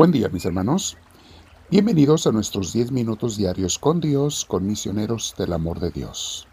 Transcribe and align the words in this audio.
Buen 0.00 0.12
día 0.12 0.30
mis 0.30 0.46
hermanos. 0.46 0.96
Bienvenidos 1.70 2.26
a 2.26 2.32
nuestros 2.32 2.72
10 2.72 2.90
minutos 2.90 3.36
diarios 3.36 3.78
con 3.78 4.00
Dios, 4.00 4.46
con 4.46 4.66
misioneros 4.66 5.34
del 5.36 5.52
amor 5.52 5.78
de 5.78 5.90
Dios. 5.90 6.48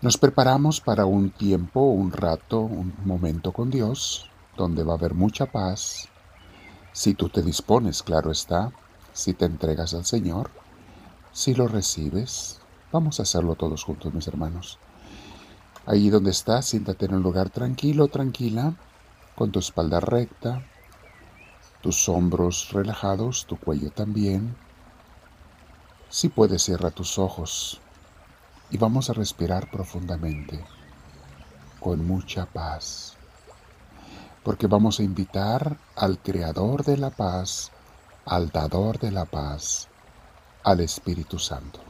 Nos 0.00 0.18
preparamos 0.18 0.80
para 0.80 1.06
un 1.06 1.30
tiempo, 1.30 1.80
un 1.80 2.10
rato, 2.10 2.58
un 2.58 2.92
momento 3.04 3.52
con 3.52 3.70
Dios, 3.70 4.28
donde 4.56 4.82
va 4.82 4.94
a 4.94 4.96
haber 4.96 5.14
mucha 5.14 5.46
paz. 5.46 6.08
Si 6.92 7.14
tú 7.14 7.28
te 7.28 7.40
dispones, 7.40 8.02
claro 8.02 8.32
está, 8.32 8.72
si 9.12 9.32
te 9.32 9.44
entregas 9.44 9.94
al 9.94 10.04
Señor, 10.04 10.50
si 11.30 11.54
lo 11.54 11.68
recibes, 11.68 12.60
vamos 12.90 13.20
a 13.20 13.22
hacerlo 13.22 13.54
todos 13.54 13.84
juntos 13.84 14.12
mis 14.12 14.26
hermanos. 14.26 14.80
Allí 15.86 16.10
donde 16.10 16.32
estás, 16.32 16.66
siéntate 16.66 17.06
en 17.06 17.14
un 17.14 17.22
lugar 17.22 17.50
tranquilo, 17.50 18.08
tranquila, 18.08 18.74
con 19.36 19.52
tu 19.52 19.60
espalda 19.60 20.00
recta, 20.00 20.64
tus 21.82 22.08
hombros 22.08 22.70
relajados, 22.72 23.44
tu 23.46 23.56
cuello 23.58 23.90
también. 23.90 24.54
Si 26.08 26.28
puedes, 26.28 26.62
cierra 26.62 26.90
tus 26.90 27.18
ojos 27.18 27.80
y 28.70 28.78
vamos 28.78 29.10
a 29.10 29.12
respirar 29.12 29.70
profundamente, 29.70 30.64
con 31.80 32.06
mucha 32.06 32.46
paz, 32.46 33.14
porque 34.44 34.68
vamos 34.68 35.00
a 35.00 35.02
invitar 35.02 35.76
al 35.96 36.18
Creador 36.18 36.84
de 36.84 36.96
la 36.96 37.10
paz, 37.10 37.72
al 38.24 38.50
Dador 38.50 38.98
de 39.00 39.10
la 39.10 39.24
paz, 39.24 39.88
al 40.62 40.80
Espíritu 40.80 41.38
Santo. 41.38 41.80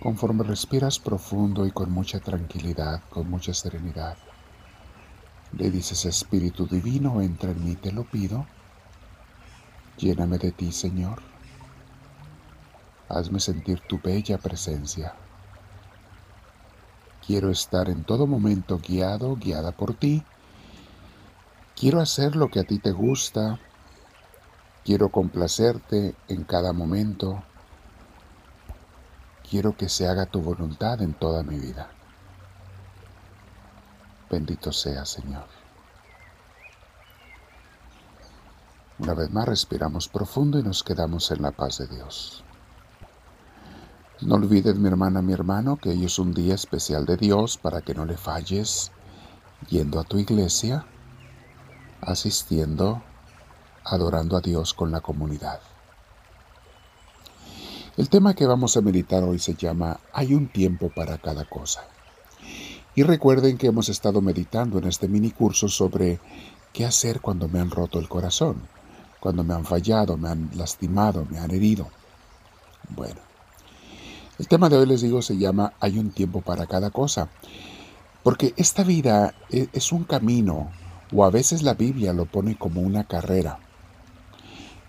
Conforme 0.00 0.44
respiras 0.44 0.98
profundo 0.98 1.66
y 1.66 1.72
con 1.72 1.90
mucha 1.90 2.20
tranquilidad, 2.20 3.02
con 3.10 3.28
mucha 3.28 3.52
serenidad, 3.52 4.16
le 5.56 5.70
dices, 5.70 6.04
Espíritu 6.04 6.66
Divino, 6.66 7.20
entra 7.20 7.50
en 7.50 7.64
mí, 7.64 7.76
te 7.76 7.92
lo 7.92 8.04
pido. 8.04 8.46
Lléname 9.96 10.38
de 10.38 10.52
ti, 10.52 10.72
Señor. 10.72 11.22
Hazme 13.08 13.38
sentir 13.38 13.80
tu 13.80 14.00
bella 14.00 14.38
presencia. 14.38 15.14
Quiero 17.26 17.50
estar 17.50 17.88
en 17.88 18.04
todo 18.04 18.26
momento 18.26 18.80
guiado, 18.80 19.36
guiada 19.36 19.72
por 19.72 19.94
ti. 19.94 20.24
Quiero 21.76 22.00
hacer 22.00 22.36
lo 22.36 22.48
que 22.48 22.60
a 22.60 22.64
ti 22.64 22.78
te 22.78 22.92
gusta. 22.92 23.58
Quiero 24.84 25.10
complacerte 25.10 26.14
en 26.28 26.44
cada 26.44 26.72
momento. 26.72 27.42
Quiero 29.48 29.76
que 29.76 29.88
se 29.88 30.08
haga 30.08 30.26
tu 30.26 30.40
voluntad 30.40 31.00
en 31.00 31.14
toda 31.14 31.42
mi 31.42 31.58
vida. 31.58 31.90
Bendito 34.30 34.72
sea, 34.72 35.04
Señor. 35.04 35.46
Una 38.98 39.14
vez 39.14 39.30
más 39.30 39.46
respiramos 39.46 40.08
profundo 40.08 40.58
y 40.58 40.62
nos 40.62 40.84
quedamos 40.84 41.30
en 41.30 41.42
la 41.42 41.50
paz 41.50 41.78
de 41.78 41.88
Dios. 41.88 42.44
No 44.20 44.36
olvides, 44.36 44.76
mi 44.76 44.88
hermana, 44.88 45.20
mi 45.20 45.32
hermano, 45.32 45.76
que 45.76 45.90
hoy 45.90 46.04
es 46.04 46.18
un 46.18 46.32
día 46.32 46.54
especial 46.54 47.04
de 47.04 47.16
Dios 47.16 47.58
para 47.58 47.82
que 47.82 47.94
no 47.94 48.06
le 48.06 48.16
falles 48.16 48.92
yendo 49.68 49.98
a 49.98 50.04
tu 50.04 50.18
iglesia, 50.18 50.86
asistiendo, 52.00 53.02
adorando 53.84 54.36
a 54.36 54.40
Dios 54.40 54.72
con 54.74 54.92
la 54.92 55.00
comunidad. 55.00 55.60
El 57.96 58.08
tema 58.08 58.34
que 58.34 58.46
vamos 58.46 58.76
a 58.76 58.80
meditar 58.80 59.24
hoy 59.24 59.38
se 59.38 59.54
llama 59.54 60.00
Hay 60.12 60.34
un 60.34 60.48
tiempo 60.48 60.90
para 60.94 61.18
cada 61.18 61.44
cosa. 61.44 61.82
Y 62.94 63.02
recuerden 63.02 63.58
que 63.58 63.66
hemos 63.66 63.88
estado 63.88 64.20
meditando 64.20 64.78
en 64.78 64.84
este 64.84 65.08
mini 65.08 65.30
curso 65.30 65.68
sobre 65.68 66.20
qué 66.72 66.84
hacer 66.84 67.20
cuando 67.20 67.48
me 67.48 67.60
han 67.60 67.70
roto 67.70 67.98
el 67.98 68.08
corazón, 68.08 68.68
cuando 69.18 69.42
me 69.42 69.54
han 69.54 69.64
fallado, 69.64 70.16
me 70.16 70.28
han 70.28 70.50
lastimado, 70.54 71.26
me 71.28 71.38
han 71.38 71.50
herido. 71.50 71.88
Bueno, 72.90 73.20
el 74.38 74.48
tema 74.48 74.68
de 74.68 74.76
hoy 74.76 74.86
les 74.86 75.00
digo 75.00 75.22
se 75.22 75.38
llama 75.38 75.72
Hay 75.80 75.98
un 75.98 76.10
tiempo 76.10 76.40
para 76.40 76.66
cada 76.66 76.90
cosa, 76.90 77.28
porque 78.22 78.54
esta 78.56 78.82
vida 78.82 79.34
e, 79.50 79.68
es 79.72 79.92
un 79.92 80.04
camino, 80.04 80.70
o 81.12 81.24
a 81.24 81.30
veces 81.30 81.62
la 81.62 81.74
Biblia 81.74 82.12
lo 82.12 82.26
pone 82.26 82.56
como 82.56 82.80
una 82.80 83.04
carrera. 83.04 83.58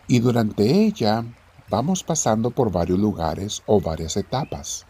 Y 0.08 0.20
durante 0.20 0.86
ella 0.86 1.24
vamos 1.70 2.04
pasando 2.04 2.52
por 2.52 2.72
varios 2.72 3.00
lugares 3.00 3.64
o 3.66 3.82
varias 3.82 4.18
etapas. 4.18 4.86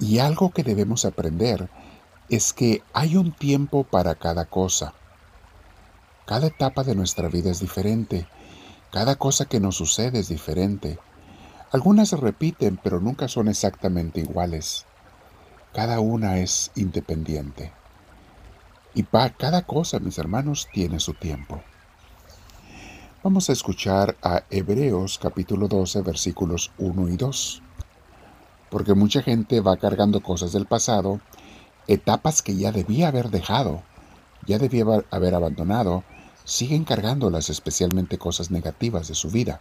Y 0.00 0.18
algo 0.18 0.50
que 0.50 0.62
debemos 0.62 1.04
aprender 1.04 1.68
es 2.28 2.52
que 2.52 2.82
hay 2.92 3.16
un 3.16 3.32
tiempo 3.32 3.84
para 3.84 4.14
cada 4.14 4.44
cosa. 4.44 4.94
Cada 6.26 6.48
etapa 6.48 6.84
de 6.84 6.94
nuestra 6.94 7.28
vida 7.28 7.50
es 7.50 7.60
diferente. 7.60 8.26
Cada 8.92 9.16
cosa 9.16 9.46
que 9.46 9.60
nos 9.60 9.76
sucede 9.76 10.18
es 10.18 10.28
diferente. 10.28 10.98
Algunas 11.72 12.10
se 12.10 12.16
repiten, 12.16 12.78
pero 12.82 13.00
nunca 13.00 13.28
son 13.28 13.48
exactamente 13.48 14.20
iguales. 14.20 14.86
Cada 15.72 16.00
una 16.00 16.38
es 16.38 16.70
independiente. 16.74 17.72
Y 18.94 19.04
para 19.04 19.30
cada 19.30 19.62
cosa, 19.62 19.98
mis 19.98 20.18
hermanos, 20.18 20.68
tiene 20.72 21.00
su 21.00 21.14
tiempo. 21.14 21.62
Vamos 23.22 23.48
a 23.48 23.52
escuchar 23.52 24.16
a 24.22 24.44
Hebreos 24.50 25.18
capítulo 25.18 25.68
12 25.68 26.02
versículos 26.02 26.72
1 26.78 27.08
y 27.08 27.16
2 27.16 27.62
porque 28.70 28.94
mucha 28.94 29.22
gente 29.22 29.60
va 29.60 29.76
cargando 29.76 30.20
cosas 30.20 30.52
del 30.52 30.66
pasado, 30.66 31.20
etapas 31.88 32.42
que 32.42 32.54
ya 32.54 32.70
debía 32.70 33.08
haber 33.08 33.30
dejado, 33.30 33.82
ya 34.46 34.58
debía 34.58 34.84
haber 35.10 35.34
abandonado, 35.34 36.04
siguen 36.44 36.84
cargándolas, 36.84 37.50
especialmente 37.50 38.18
cosas 38.18 38.50
negativas 38.50 39.08
de 39.08 39.14
su 39.14 39.30
vida, 39.30 39.60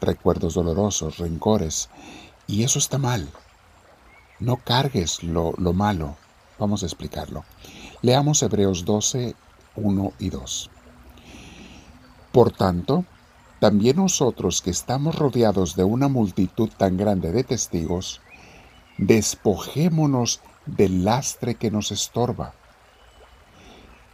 recuerdos 0.00 0.54
dolorosos, 0.54 1.18
rencores, 1.18 1.90
y 2.46 2.64
eso 2.64 2.78
está 2.78 2.98
mal. 2.98 3.28
No 4.40 4.56
cargues 4.56 5.22
lo, 5.22 5.52
lo 5.58 5.72
malo. 5.72 6.16
Vamos 6.58 6.82
a 6.82 6.86
explicarlo. 6.86 7.44
Leamos 8.02 8.42
Hebreos 8.42 8.84
12, 8.84 9.34
1 9.76 10.12
y 10.18 10.30
2. 10.30 10.70
Por 12.32 12.50
tanto, 12.52 13.04
también 13.60 13.96
nosotros 13.96 14.62
que 14.62 14.70
estamos 14.70 15.16
rodeados 15.16 15.76
de 15.76 15.84
una 15.84 16.08
multitud 16.08 16.70
tan 16.76 16.96
grande 16.96 17.32
de 17.32 17.44
testigos, 17.44 18.20
despojémonos 18.96 20.40
del 20.66 21.04
lastre 21.04 21.54
que 21.54 21.70
nos 21.70 21.90
estorba, 21.90 22.52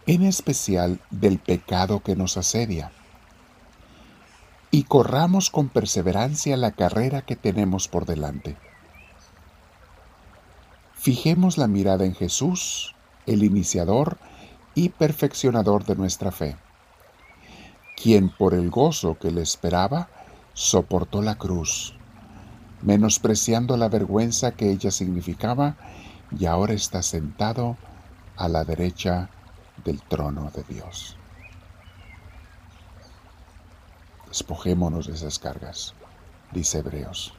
en 0.07 0.23
especial 0.23 1.01
del 1.11 1.39
pecado 1.39 2.01
que 2.01 2.17
nos 2.17 2.37
asedia, 2.37 2.93
y 4.71 4.85
corramos 4.85 5.51
con 5.51 5.69
perseverancia 5.69 6.57
la 6.57 6.73
carrera 6.73 7.23
que 7.23 7.37
tenemos 7.37 7.89
por 7.89 8.07
delante. 8.07 8.57
Fijemos 10.95 11.57
la 11.59 11.67
mirada 11.67 12.05
en 12.05 12.15
Jesús, 12.15 12.95
el 13.27 13.43
iniciador 13.43 14.19
y 14.75 14.91
perfeccionador 14.91 15.85
de 15.85 15.97
nuestra 15.97 16.33
fe, 16.33 16.57
quien 17.97 18.29
por 18.29 18.55
el 18.55 18.71
gozo 18.71 19.17
que 19.19 19.31
le 19.31 19.43
esperaba 19.43 20.09
soportó 20.53 21.23
la 21.23 21.37
cruz 21.37 21.97
menospreciando 22.83 23.77
la 23.77 23.89
vergüenza 23.89 24.53
que 24.53 24.71
ella 24.71 24.91
significaba, 24.91 25.77
y 26.31 26.47
ahora 26.47 26.75
está 26.75 27.03
sentado 27.03 27.77
a 28.37 28.49
la 28.49 28.65
derecha 28.65 29.31
del 29.85 30.03
trono 30.03 30.51
de 30.51 30.63
Dios. 30.65 31.17
Despojémonos 34.29 35.07
de 35.07 35.15
esas 35.15 35.39
cargas, 35.39 35.95
dice 36.53 36.79
Hebreos. 36.79 37.33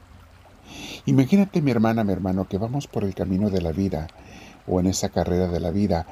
Imagínate 1.06 1.62
mi 1.62 1.70
hermana, 1.70 2.04
mi 2.04 2.12
hermano, 2.12 2.48
que 2.48 2.58
vamos 2.58 2.86
por 2.86 3.04
el 3.04 3.14
camino 3.14 3.50
de 3.50 3.62
la 3.62 3.72
vida 3.72 4.08
o 4.66 4.80
en 4.80 4.86
esa 4.86 5.08
carrera 5.08 5.48
de 5.48 5.60
la 5.60 5.70
vida, 5.70 6.06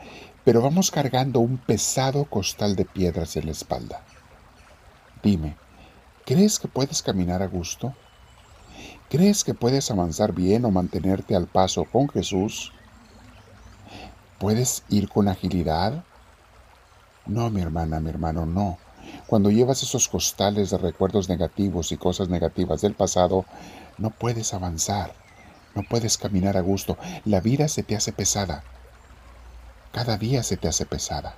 pero 0.45 0.63
vamos 0.63 0.91
cargando 0.91 1.41
un 1.41 1.59
pesado 1.59 2.25
costal 2.25 2.77
de 2.77 2.85
piedras 2.85 3.37
en 3.37 3.47
la 3.47 3.53
espalda. 3.53 4.03
Dime, 5.23 5.57
¿crees 6.25 6.59
que 6.59 6.69
puedes 6.69 7.03
caminar 7.03 7.43
a 7.43 7.49
gusto? 7.49 7.95
¿Crees 9.09 9.45
que 9.45 9.55
puedes 9.55 9.93
avanzar 9.93 10.33
bien 10.33 10.65
o 10.65 10.73
mantenerte 10.73 11.37
al 11.37 11.47
paso 11.47 11.85
con 11.85 12.09
Jesús? 12.09 12.73
¿Puedes 14.41 14.83
ir 14.89 15.09
con 15.09 15.29
agilidad? 15.29 16.03
No, 17.25 17.49
mi 17.51 17.61
hermana, 17.61 18.01
mi 18.01 18.11
hermano, 18.11 18.47
no. 18.47 18.79
Cuando 19.29 19.53
llevas 19.53 19.85
esos 19.85 20.09
costales 20.09 20.71
de 20.71 20.79
recuerdos 20.79 21.29
negativos 21.29 21.93
y 21.93 21.97
cosas 21.97 22.29
negativas 22.31 22.81
del 22.81 22.95
pasado, 22.95 23.45
no 23.97 24.11
puedes 24.11 24.53
avanzar, 24.55 25.15
no 25.77 25.85
puedes 25.85 26.19
caminar 26.19 26.57
a 26.57 26.61
gusto. 26.63 26.99
La 27.25 27.41
vida 27.41 27.69
se 27.69 27.85
te 27.85 27.95
hace 27.95 28.11
pesada. 28.11 28.65
Cada 29.93 30.19
día 30.19 30.43
se 30.43 30.57
te 30.57 30.67
hace 30.67 30.85
pesada. 30.85 31.37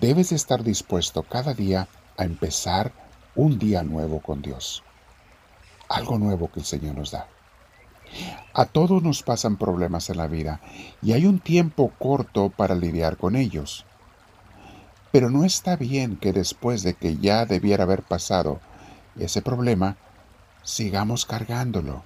Debes 0.00 0.32
estar 0.32 0.64
dispuesto 0.64 1.22
cada 1.22 1.54
día 1.54 1.86
a 2.16 2.24
empezar 2.24 2.90
un 3.36 3.60
día 3.60 3.84
nuevo 3.84 4.18
con 4.18 4.42
Dios 4.42 4.82
algo 5.92 6.18
nuevo 6.18 6.50
que 6.50 6.60
el 6.60 6.66
Señor 6.66 6.96
nos 6.96 7.10
da. 7.10 7.28
A 8.54 8.66
todos 8.66 9.02
nos 9.02 9.22
pasan 9.22 9.56
problemas 9.56 10.10
en 10.10 10.18
la 10.18 10.26
vida 10.26 10.60
y 11.00 11.12
hay 11.12 11.26
un 11.26 11.38
tiempo 11.38 11.92
corto 11.98 12.50
para 12.50 12.74
lidiar 12.74 13.16
con 13.16 13.36
ellos. 13.36 13.86
Pero 15.10 15.30
no 15.30 15.44
está 15.44 15.76
bien 15.76 16.16
que 16.16 16.32
después 16.32 16.82
de 16.82 16.94
que 16.94 17.16
ya 17.16 17.46
debiera 17.46 17.84
haber 17.84 18.02
pasado 18.02 18.60
ese 19.18 19.42
problema, 19.42 19.96
sigamos 20.62 21.26
cargándolo. 21.26 22.02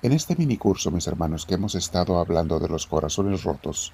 En 0.00 0.12
este 0.12 0.36
minicurso, 0.36 0.90
mis 0.90 1.06
hermanos, 1.06 1.44
que 1.44 1.54
hemos 1.54 1.74
estado 1.74 2.18
hablando 2.18 2.58
de 2.58 2.68
los 2.68 2.86
corazones 2.86 3.42
rotos, 3.44 3.92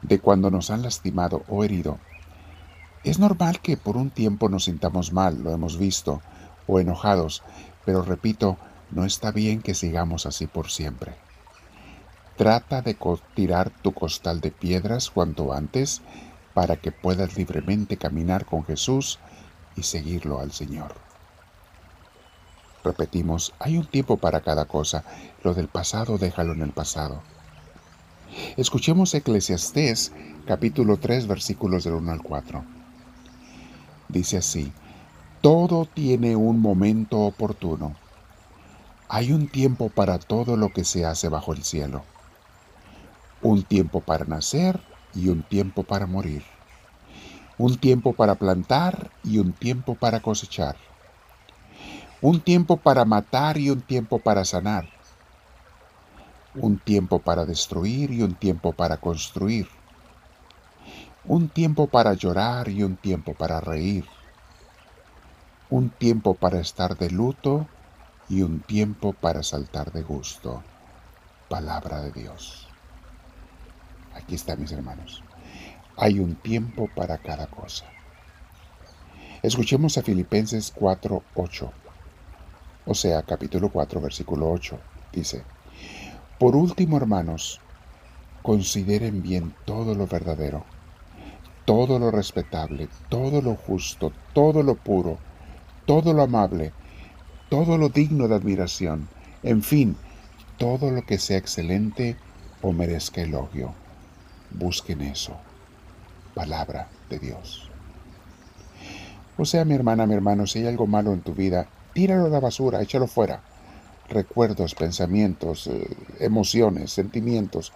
de 0.00 0.18
cuando 0.18 0.50
nos 0.50 0.70
han 0.70 0.82
lastimado 0.82 1.44
o 1.48 1.64
herido, 1.64 1.98
es 3.04 3.18
normal 3.18 3.60
que 3.60 3.76
por 3.76 3.96
un 3.96 4.10
tiempo 4.10 4.48
nos 4.48 4.64
sintamos 4.64 5.12
mal, 5.12 5.42
lo 5.42 5.52
hemos 5.52 5.76
visto, 5.76 6.22
o 6.66 6.80
enojados, 6.80 7.42
pero 7.84 8.02
repito, 8.02 8.56
no 8.90 9.04
está 9.04 9.30
bien 9.30 9.62
que 9.62 9.74
sigamos 9.74 10.26
así 10.26 10.46
por 10.46 10.70
siempre. 10.70 11.14
Trata 12.36 12.82
de 12.82 12.96
tirar 13.34 13.70
tu 13.70 13.92
costal 13.92 14.40
de 14.40 14.50
piedras 14.50 15.10
cuanto 15.10 15.52
antes 15.52 16.02
para 16.54 16.76
que 16.76 16.92
puedas 16.92 17.36
libremente 17.36 17.96
caminar 17.96 18.44
con 18.44 18.64
Jesús 18.64 19.18
y 19.76 19.82
seguirlo 19.82 20.40
al 20.40 20.52
Señor. 20.52 20.94
Repetimos, 22.84 23.54
hay 23.58 23.78
un 23.78 23.86
tiempo 23.86 24.16
para 24.16 24.40
cada 24.40 24.64
cosa, 24.64 25.04
lo 25.42 25.54
del 25.54 25.68
pasado 25.68 26.18
déjalo 26.18 26.52
en 26.52 26.62
el 26.62 26.72
pasado. 26.72 27.22
Escuchemos 28.56 29.14
Eclesiastés 29.14 30.12
capítulo 30.46 30.96
3 30.96 31.26
versículos 31.26 31.84
del 31.84 31.94
1 31.94 32.12
al 32.12 32.22
4. 32.22 32.64
Dice 34.08 34.38
así, 34.38 34.72
todo 35.42 35.86
tiene 35.92 36.36
un 36.36 36.60
momento 36.60 37.18
oportuno. 37.18 37.96
Hay 39.08 39.32
un 39.32 39.48
tiempo 39.48 39.88
para 39.88 40.20
todo 40.20 40.56
lo 40.56 40.72
que 40.72 40.84
se 40.84 41.04
hace 41.04 41.28
bajo 41.28 41.52
el 41.52 41.64
cielo. 41.64 42.04
Un 43.42 43.64
tiempo 43.64 44.00
para 44.00 44.24
nacer 44.24 44.80
y 45.12 45.30
un 45.30 45.42
tiempo 45.42 45.82
para 45.82 46.06
morir. 46.06 46.44
Un 47.58 47.76
tiempo 47.76 48.12
para 48.12 48.36
plantar 48.36 49.10
y 49.24 49.38
un 49.38 49.52
tiempo 49.52 49.96
para 49.96 50.20
cosechar. 50.20 50.76
Un 52.20 52.40
tiempo 52.40 52.76
para 52.76 53.04
matar 53.04 53.58
y 53.58 53.68
un 53.70 53.80
tiempo 53.80 54.20
para 54.20 54.44
sanar. 54.44 54.88
Un 56.54 56.78
tiempo 56.78 57.18
para 57.18 57.44
destruir 57.44 58.12
y 58.12 58.22
un 58.22 58.36
tiempo 58.36 58.74
para 58.74 58.98
construir. 58.98 59.66
Un 61.24 61.48
tiempo 61.48 61.88
para 61.88 62.14
llorar 62.14 62.68
y 62.68 62.84
un 62.84 62.96
tiempo 62.96 63.34
para 63.34 63.60
reír. 63.60 64.04
Un 65.72 65.88
tiempo 65.88 66.34
para 66.34 66.60
estar 66.60 66.98
de 66.98 67.08
luto 67.10 67.66
y 68.28 68.42
un 68.42 68.60
tiempo 68.60 69.14
para 69.14 69.42
saltar 69.42 69.90
de 69.90 70.02
gusto. 70.02 70.62
Palabra 71.48 72.02
de 72.02 72.12
Dios. 72.12 72.68
Aquí 74.14 74.34
está, 74.34 74.54
mis 74.54 74.70
hermanos. 74.70 75.24
Hay 75.96 76.18
un 76.18 76.34
tiempo 76.34 76.90
para 76.94 77.16
cada 77.16 77.46
cosa. 77.46 77.86
Escuchemos 79.42 79.96
a 79.96 80.02
Filipenses 80.02 80.74
4:8. 80.74 81.70
O 82.84 82.94
sea, 82.94 83.22
capítulo 83.22 83.70
4, 83.70 83.98
versículo 83.98 84.50
8. 84.52 84.78
Dice, 85.10 85.42
Por 86.38 86.54
último, 86.54 86.98
hermanos, 86.98 87.62
consideren 88.42 89.22
bien 89.22 89.54
todo 89.64 89.94
lo 89.94 90.06
verdadero, 90.06 90.66
todo 91.64 91.98
lo 91.98 92.10
respetable, 92.10 92.90
todo 93.08 93.40
lo 93.40 93.54
justo, 93.56 94.12
todo 94.34 94.62
lo 94.62 94.74
puro, 94.74 95.16
todo 95.86 96.12
lo 96.12 96.22
amable, 96.22 96.72
todo 97.48 97.78
lo 97.78 97.88
digno 97.88 98.28
de 98.28 98.34
admiración, 98.34 99.08
en 99.42 99.62
fin, 99.62 99.96
todo 100.58 100.90
lo 100.90 101.02
que 101.02 101.18
sea 101.18 101.38
excelente 101.38 102.16
o 102.60 102.72
merezca 102.72 103.22
elogio 103.22 103.74
busquen 104.54 105.02
eso. 105.02 105.36
Palabra 106.34 106.88
de 107.10 107.18
Dios. 107.18 107.68
O 109.36 109.44
sea, 109.44 109.64
mi 109.64 109.74
hermana, 109.74 110.06
mi 110.06 110.14
hermano, 110.14 110.46
si 110.46 110.60
hay 110.60 110.66
algo 110.66 110.86
malo 110.86 111.12
en 111.12 111.20
tu 111.20 111.34
vida, 111.34 111.66
tíralo 111.94 112.26
a 112.26 112.30
la 112.30 112.40
basura, 112.40 112.82
échalo 112.82 113.06
fuera. 113.06 113.42
Recuerdos, 114.08 114.74
pensamientos, 114.74 115.66
eh, 115.68 115.88
emociones, 116.20 116.92
sentimientos, 116.92 117.72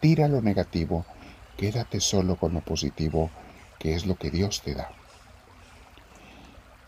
tira 0.00 0.26
lo 0.26 0.42
negativo, 0.42 1.04
quédate 1.56 2.00
solo 2.00 2.36
con 2.36 2.54
lo 2.54 2.60
positivo, 2.60 3.30
que 3.78 3.94
es 3.94 4.06
lo 4.06 4.16
que 4.16 4.30
Dios 4.30 4.62
te 4.62 4.74
da. 4.74 4.90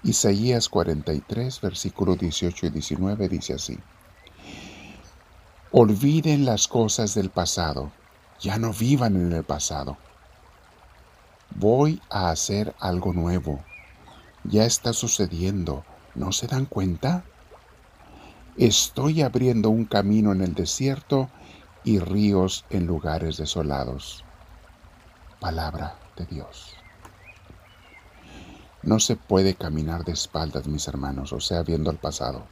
Isaías 0.09 0.69
43, 0.69 1.61
versículos 1.61 2.19
18 2.19 2.67
y 2.67 2.71
19 2.71 3.29
dice 3.29 3.55
así. 3.55 3.79
Olviden 5.71 6.45
las 6.45 6.67
cosas 6.67 7.15
del 7.15 7.31
pasado 7.31 7.93
ya 8.41 8.59
no 8.59 8.73
vivan 8.73 9.17
en 9.17 9.33
el 9.33 9.45
pasado. 9.45 9.97
Voy 11.57 12.01
a 12.09 12.31
hacer 12.31 12.75
algo 12.79 13.13
nuevo. 13.13 13.65
Ya 14.45 14.65
está 14.65 14.93
sucediendo. 14.93 15.85
¿No 16.15 16.33
se 16.33 16.47
dan 16.47 16.67
cuenta? 16.67 17.25
Estoy 18.57 19.23
abriendo 19.23 19.71
un 19.71 19.85
camino 19.85 20.33
en 20.33 20.43
el 20.43 20.55
desierto 20.55 21.29
y 21.85 21.99
ríos 21.99 22.65
en 22.71 22.87
lugares 22.87 23.37
desolados. 23.37 24.25
Palabra 25.41 25.99
de 26.17 26.27
Dios. 26.27 26.78
No 28.89 29.01
se 29.01 29.17
puede 29.17 29.55
caminar 29.55 30.07
de 30.07 30.13
espaldas, 30.13 30.67
mis 30.67 30.89
hermanos, 30.89 31.35
o 31.35 31.41
sea, 31.41 31.63
viendo 31.63 31.91
el 31.91 31.99
pasado. 31.99 32.47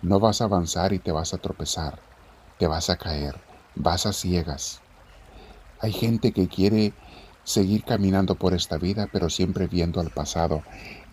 No 0.00 0.20
vas 0.20 0.40
a 0.40 0.44
avanzar 0.44 0.92
y 0.92 1.00
te 1.00 1.10
vas 1.10 1.34
a 1.34 1.38
tropezar, 1.38 1.98
te 2.60 2.68
vas 2.68 2.88
a 2.88 2.96
caer, 2.96 3.34
vas 3.74 4.06
a 4.06 4.12
ciegas. 4.12 4.80
Hay 5.80 5.90
gente 5.90 6.30
que 6.30 6.46
quiere 6.46 6.92
seguir 7.42 7.82
caminando 7.82 8.36
por 8.36 8.54
esta 8.54 8.78
vida, 8.78 9.08
pero 9.12 9.28
siempre 9.28 9.66
viendo 9.66 10.00
al 10.00 10.10
pasado. 10.10 10.62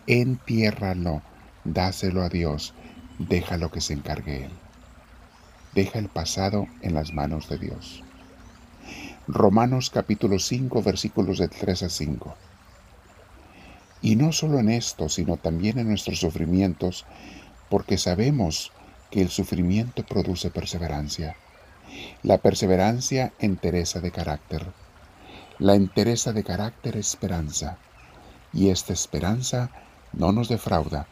Entiérralo, 0.05 1.23
dáselo 1.63 2.21
a 2.21 2.29
Dios, 2.29 2.75
déjalo 3.17 3.71
que 3.71 3.81
se 3.81 3.93
encargue 3.93 4.45
Él. 4.45 4.51
Deja 5.73 5.97
el 5.97 6.09
pasado 6.09 6.67
en 6.83 6.93
las 6.93 7.11
manos 7.11 7.49
de 7.49 7.57
Dios. 7.57 8.03
Romanos 9.27 9.89
capítulo 9.89 10.37
5 10.37 10.83
versículos 10.83 11.39
de 11.39 11.47
3 11.47 11.81
a 11.81 11.89
5. 11.89 12.37
Y 14.07 14.15
no 14.15 14.31
solo 14.31 14.59
en 14.59 14.69
esto, 14.69 15.09
sino 15.09 15.35
también 15.35 15.79
en 15.79 15.89
nuestros 15.89 16.19
sufrimientos, 16.19 17.05
porque 17.69 17.97
sabemos 17.97 18.71
que 19.11 19.21
el 19.21 19.29
sufrimiento 19.29 20.05
produce 20.05 20.49
perseverancia 20.49 21.35
la 22.23 22.37
perseverancia, 22.37 23.33
entereza 23.39 23.99
de 23.99 24.11
carácter. 24.11 24.65
La 25.59 25.75
entereza 25.75 26.33
de 26.33 26.43
carácter, 26.43 26.97
esperanza. 26.97 27.77
Y 28.53 28.69
esta 28.69 28.93
esperanza 28.93 29.71
no 30.13 30.31
nos 30.31 30.49
defrauda, 30.49 31.07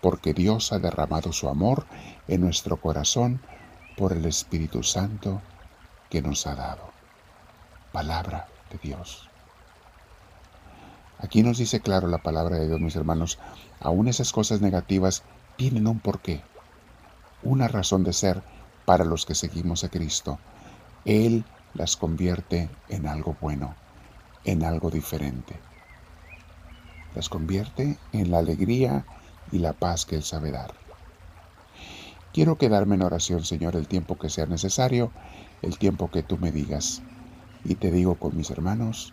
porque 0.00 0.34
Dios 0.34 0.72
ha 0.72 0.78
derramado 0.78 1.32
su 1.32 1.48
amor 1.48 1.86
en 2.28 2.40
nuestro 2.42 2.76
corazón 2.76 3.40
por 3.96 4.12
el 4.12 4.24
Espíritu 4.26 4.82
Santo 4.82 5.42
que 6.10 6.22
nos 6.22 6.46
ha 6.46 6.54
dado. 6.54 6.90
Palabra 7.92 8.46
de 8.70 8.78
Dios. 8.78 9.28
Aquí 11.20 11.42
nos 11.42 11.58
dice 11.58 11.80
claro 11.80 12.06
la 12.08 12.22
palabra 12.22 12.58
de 12.58 12.68
Dios, 12.68 12.80
mis 12.80 12.94
hermanos, 12.94 13.38
aún 13.80 14.08
esas 14.08 14.32
cosas 14.32 14.60
negativas 14.60 15.24
tienen 15.56 15.88
un 15.88 15.98
porqué, 15.98 16.42
una 17.42 17.66
razón 17.66 18.04
de 18.04 18.12
ser 18.12 18.42
para 18.84 19.04
los 19.04 19.26
que 19.26 19.34
seguimos 19.34 19.82
a 19.82 19.88
Cristo. 19.88 20.38
Él 21.04 21.44
las 21.74 21.96
convierte 21.96 22.70
en 22.88 23.06
algo 23.06 23.36
bueno, 23.40 23.74
en 24.44 24.64
algo 24.64 24.90
diferente. 24.90 25.58
Las 27.14 27.28
convierte 27.28 27.98
en 28.12 28.30
la 28.30 28.38
alegría 28.38 29.04
y 29.50 29.58
la 29.58 29.72
paz 29.72 30.06
que 30.06 30.16
Él 30.16 30.22
sabe 30.22 30.52
dar. 30.52 30.72
Quiero 32.32 32.58
quedarme 32.58 32.94
en 32.94 33.02
oración, 33.02 33.44
Señor, 33.44 33.74
el 33.74 33.88
tiempo 33.88 34.18
que 34.18 34.30
sea 34.30 34.46
necesario, 34.46 35.10
el 35.62 35.78
tiempo 35.78 36.10
que 36.10 36.22
tú 36.22 36.38
me 36.38 36.52
digas. 36.52 37.02
Y 37.64 37.74
te 37.74 37.90
digo 37.90 38.14
con 38.16 38.36
mis 38.36 38.50
hermanos, 38.50 39.12